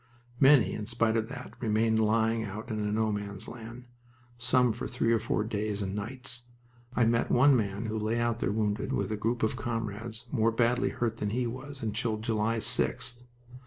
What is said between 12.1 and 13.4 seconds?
July 6th.